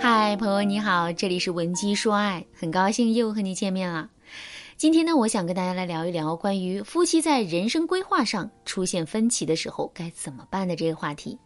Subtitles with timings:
[0.00, 4.08] 嗨，朋友你好，这里是文姬说爱，很高兴又和你见面了。
[4.76, 11.36] 今天呢，我想跟大家来聊一聊关于夫妻在人生规划上出现分歧的时候该怎么办的这个话题。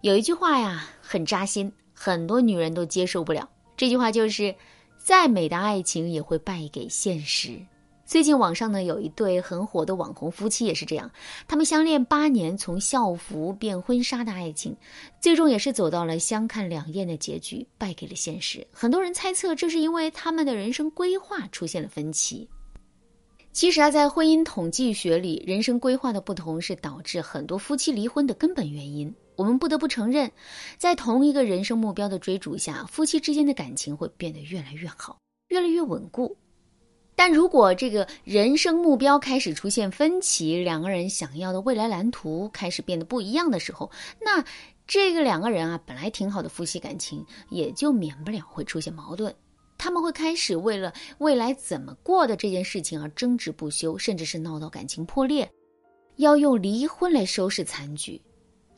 [0.00, 3.48] 有一句话呀，很扎心，很多女人都接受不了。
[3.76, 4.52] 这句话就是：
[4.98, 7.64] 再美的爱情也会败给现实。
[8.08, 11.10] 最近网上呢有一对很火的网红夫妻也是这样，
[11.46, 14.74] 他们相恋八年，从校服变婚纱的爱情，
[15.20, 18.66] 最终也是走到了相看两厌的结局，败给了现实。
[18.72, 22.48] 很多人猜测这是因为他们的人生规划出现了分歧。
[23.52, 29.14] 其实啊，在婚姻统计学里，人生规划的不同是导致很多夫妻离婚的根本原因。
[29.36, 30.32] 我们不得不承认，
[30.78, 35.18] 在同一个人生目标的追逐下，夫妻之间的感情会变得越来越好，
[35.48, 36.34] 越来越稳固。
[37.18, 43.90] 但如果这个人生目标开始出现分歧，两个人想要的未来蓝图开始变得不一样的时候，
[44.20, 44.44] 那
[44.86, 49.34] 这个两个人啊，本来挺好的夫妻感情，也就免不了会出现矛盾。
[49.76, 55.50] 他们会开始为了未来怎么过的这件事情而争执不休，甚至是闹到感情破裂，
[56.18, 58.22] 要用离婚来收拾残局。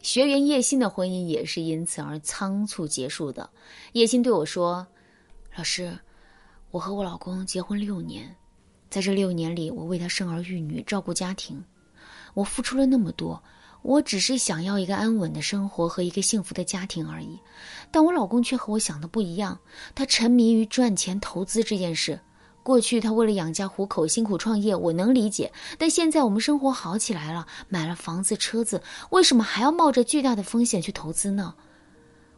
[0.01, 3.51] 学员叶欣的婚姻也是因此而仓促结束的。
[3.93, 4.87] 叶欣对我说
[5.55, 5.93] ：“老师。”
[6.73, 8.37] 我和我老公结婚六年，
[8.89, 11.65] 在这六年里，我为他生儿育女，照顾家庭，
[12.33, 13.43] 我付出了那么多，
[13.83, 17.37] 我只是想要一个安稳的生活和一个幸福的家庭而已。
[17.91, 19.59] 但我老公却和我想的不一样，
[19.97, 22.21] 他沉迷于赚钱投资这件事。
[22.63, 25.53] 过去他为了养家糊口辛苦创业，我能理解。
[25.77, 31.53] 但现在我们生活好起来了，买了房子车子，为什么还要冒着巨大的风险去投资呢？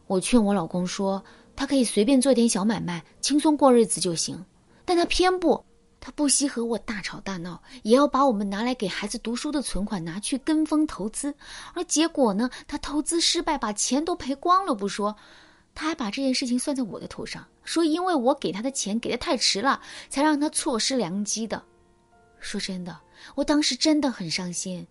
[0.07, 1.23] 我劝我老公说。
[1.63, 4.43] 他可以随便做点小买卖，轻松过日子就行，
[4.83, 5.63] 但他偏不，
[6.01, 11.33] 他不惜和我大吵大闹，也要把我们拿来给孩子读书的存款拿去跟风投资，
[11.73, 15.15] 而结果呢，他投资失败，把钱都赔光了不说，
[15.73, 21.63] 他还把这件事情算在我的头上，说因为我给他的钱给的太迟了，才让他错失良机的。
[22.41, 22.99] 说真的，
[23.35, 24.85] 我当时真的很伤心，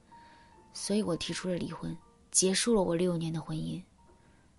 [0.73, 1.95] 所以我提出了离婚，
[2.31, 3.79] 结束了我六年的婚姻。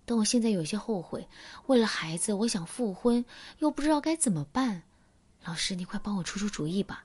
[0.06, 1.26] 但我现在有些后悔，
[1.66, 3.24] 为了孩子，我想复婚，
[3.58, 4.82] 又不知道该怎么办。
[5.44, 7.04] 老师，你快帮我出出主意吧。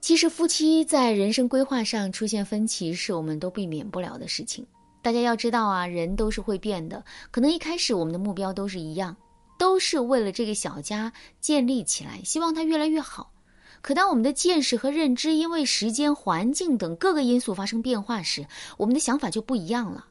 [0.00, 4.64] 其实，夫妻在人生规划上出现分歧，是我们都避免不了的事情。
[5.02, 7.04] 大家要知道啊，人都是会变的。
[7.30, 9.16] 可能一开始我们的目标都是一样，
[9.58, 13.32] 都是为了这个小家建立起来，希望它越来越好。
[13.80, 18.46] 可当我们的见识和认知因为时间、环境等各个因素发生变化时，
[18.76, 20.06] 我们的想法就不一样了。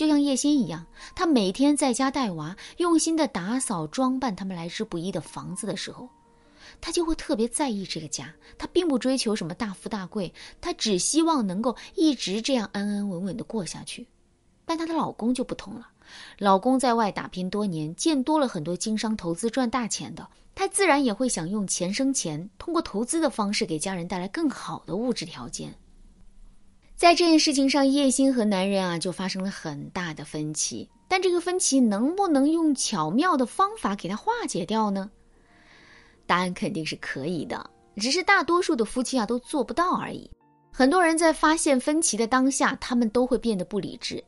[0.00, 6.08] 就像叶欣一样，她每天在家带娃，用心的打扫装扮他们来之不易的房子的时候，
[6.80, 8.34] 她就会特别在意这个家。
[8.56, 14.06] 她并不追求什么大富大贵，她只希望能够一直这样安安稳稳的过下去。
[14.64, 15.86] 但她的老公就不同了，
[16.38, 25.74] 老公在外打拼多年，见多了很多经商投资赚大钱的，他自然也会想用钱生钱，通过投资的方式给家人带来更好的物质条件。
[27.00, 30.86] 在这件事情上，叶欣和男人啊就发生了很大的分歧。
[31.08, 35.10] 但这个分歧能不能用巧妙的方法给他化解掉呢？
[36.26, 40.30] 答案肯定是可以的，只是大多数的夫妻啊都做不到而已。
[40.70, 44.22] 很多人在发现分歧的当下，他们都会变得不理智，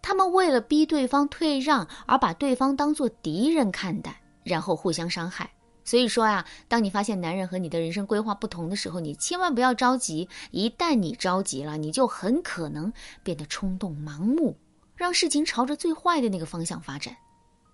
[0.00, 5.50] 他们为了逼对方退让而把对方当做敌人看待，然后互相伤害。
[5.84, 10.28] 所以说呀，当你发现男人和你的人生规划不同的时候，你千万不要着急。
[10.50, 14.56] 一旦你着急了，你就很可能变得冲动、盲目，
[14.96, 17.16] 让事情朝着最坏的那个方向发展。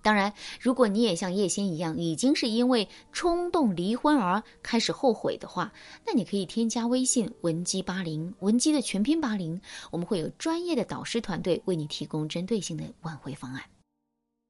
[0.02, 5.70] 当然，如果你也像叶欣一样，已经是因为冲动离婚而开始后悔的话，
[6.06, 9.60] 那你可以添加微信文姬八零，文姬的全拼八零，
[9.90, 13.62] 我们会有专业的导师团队为你提供针对性的挽回方案。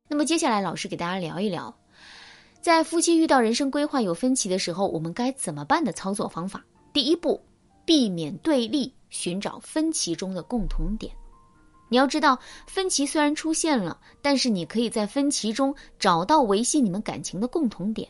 [0.09, 1.77] 那么接下来，老师给大家聊一聊。
[2.61, 6.63] 在夫妻遇到人生规划有分歧的时候，我们该怎么办的操作方法？
[6.93, 7.41] 第一步，
[7.87, 11.11] 避免对立，寻找分歧中的共同点。
[11.89, 18.07] 你要知道，分歧虽然出现了，但是你可以在分歧中找到维系你们感情的共同点。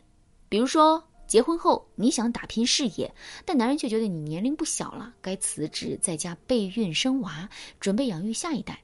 [0.49, 3.15] 比如说，结婚后你想打拼事业，
[3.45, 7.49] 但男人却觉得你年龄不小了，该辞职在家备孕生娃，
[7.79, 8.81] 准备养育下一代。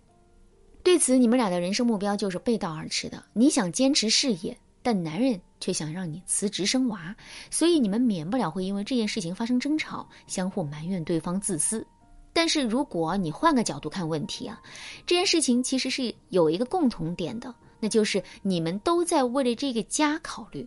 [0.84, 3.24] 对此，你们俩的人生目标就是背道而驰的。
[3.32, 4.56] 你想坚持事业。
[4.86, 7.16] 但男人却想让你辞职生娃，
[7.50, 11.84] 所以你们免不了会因为这件事情发生争吵，相互埋怨对方自私。
[12.32, 14.62] 但是如果你换个角度看问题啊，
[15.04, 20.64] 这件事情其实是有一个共同点的，那就是你们都在为了这个家考虑。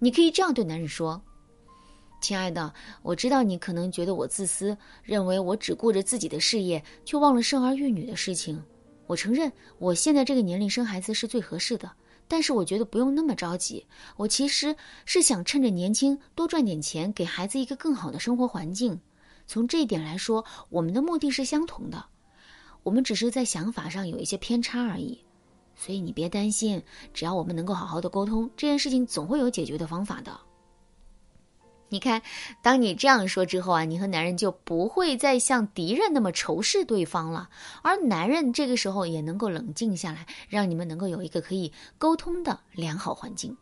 [0.00, 1.22] 你可以这样对男人说
[2.20, 8.60] ：“亲爱的，我知道你可能觉得我自私，认为我只顾着自己的事业，却忘了生儿育女的事情。
[9.06, 11.88] 我承认，我现在这个年龄生孩子是最合适的。”
[12.30, 13.84] 但是我觉得不用那么着急。
[14.16, 19.00] 我其实是想趁着年轻多赚点钱，给孩子一个更好的生活环境。
[19.48, 22.04] 从这一点来说，我们的目的是相同的，
[22.84, 25.18] 我们只是在想法上有一些偏差而已。
[25.74, 26.80] 所以你别担心，
[27.12, 30.40] 只要我们能够好好的沟通，这件事情总会有解决的方法的。
[31.92, 32.22] 你看，
[32.62, 37.50] 当你这样说之后啊，你和男人就不会再像敌人那么仇视对方了，
[37.82, 43.56] 而男人这个时候也能够冷静下来，让你们能够有一个可以沟通的良好环境。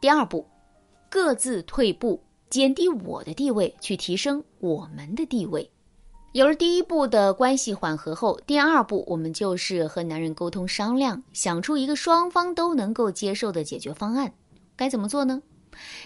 [0.00, 0.46] 第二步，
[1.10, 5.70] 各自退步，减低我的地位，去提升我们的地位。
[6.32, 14.32] 有了第一步的关系缓和后，第二步我们就是和男人沟通商量，想出一个双方都能够接受的解决方案。
[14.74, 15.42] 该怎么做呢？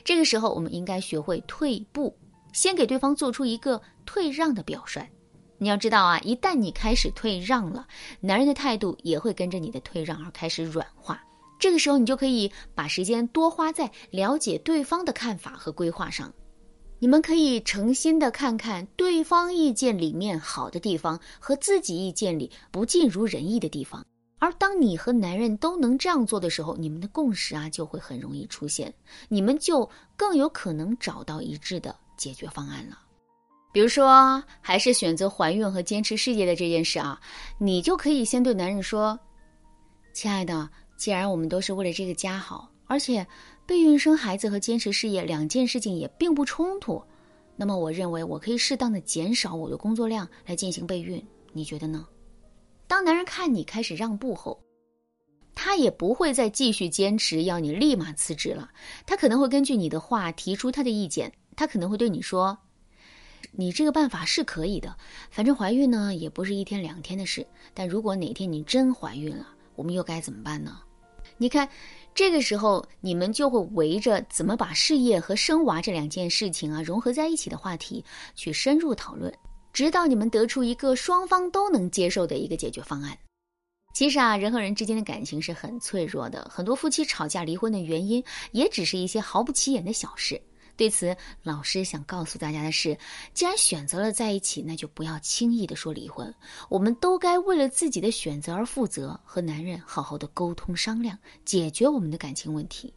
[0.05, 2.17] 这个时候，我们应该学会退步，
[2.53, 5.09] 先给对方做出一个退让的表率。
[5.59, 7.87] 你要知道啊，一旦你开始退让了，
[8.21, 11.23] 男人的态度也会跟着你的退让而开始软化。
[11.59, 16.33] 这个时候，你就可以把时间多花在了解对方的看法和规划上。
[16.99, 24.05] 你们可以诚心的看看对方意见里面好的地方和自己意见里不尽如人意的地方。
[24.39, 28.93] 而当你和男人都能这样做的时候，你们的共识啊就会很容易出现，
[29.29, 32.99] 你们就更有可能找到一致的解决方案了。
[33.73, 37.21] 比如说，还是选择怀孕和坚持事业的这件事啊，
[37.59, 39.19] 你就可以先对男人说
[40.13, 43.27] ：“亲爱的，既然我们都是为了这个家好，而且
[43.67, 47.03] 备孕生孩子和坚持事业两件事情也并不冲突，
[47.55, 51.23] 那么我认为我可以适当的减少我的工作量来进行备孕，
[51.53, 52.07] 你觉得呢？”
[52.89, 54.63] 当男人看你开始让步后，
[55.55, 58.71] 他也不会再继续坚持要你立马辞职了。
[59.07, 61.33] 他可能会根据你的话提出他的意见。
[61.57, 62.57] 他可能会对你说
[63.53, 64.95] ：“你这个办法是可以的，
[65.31, 67.47] 反正怀孕呢也不是一天两天的事。
[67.73, 70.79] 但如果哪天你真怀孕了，我们又该怎么办呢？”
[71.39, 71.69] 你看，
[72.15, 78.05] 这个时候你们就会围着怎么把事业和生娃这两件事情啊融合在一起的话题
[78.35, 79.33] 去深入讨论。
[79.77, 83.15] 直到你们得出一个双方都能接受的一个解决方案。
[83.93, 90.41] 其实啊，人和人之间的感情是很脆弱的，很多夫妻吵架离婚的原因也只是一些毫不起眼的小事。
[90.79, 92.97] 对此，老师想告诉大家的是：
[93.35, 96.35] 既然选择了在一起，那就不要轻易的说离婚。
[96.71, 102.91] 我们都该为了自己的选择而负责，和男人好好的沟通商量，解决我们的感情问题。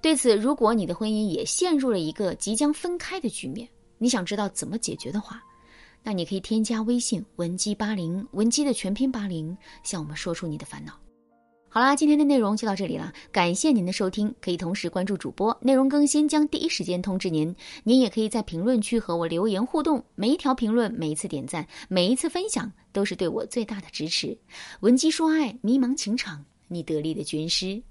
[0.00, 3.68] 对此，如果你的婚姻也陷入了一个即将分开的局面，
[3.98, 5.42] 你想知道怎么解决的话。
[6.04, 10.92] 那你可以添加微信文姬八零，文姬的全拼八零，向我们说出你的烦恼。
[11.70, 14.32] 好啦，今天的内容就到这里了，感谢您的收听。
[14.40, 17.52] 可以同时关注主播，内容更新将第一时间通知您。
[17.82, 24.38] 您也可以在评论区和我留言互动，每一条评论、每一次点赞、每一次分享，都是对我最大的支持。
[24.80, 27.82] 文姬说爱，迷茫情场，你得力的军师。